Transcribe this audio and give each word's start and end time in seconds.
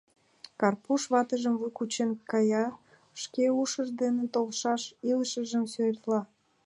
Карпуш 0.59 1.01
ватыжым 1.13 1.55
кучен 1.77 2.11
кая, 2.31 2.65
шке 3.21 3.45
ушыж 3.61 3.87
дене 4.01 4.23
толшаш 4.33 4.83
илышыжым 5.09 5.63
сӱретла... 5.71 6.19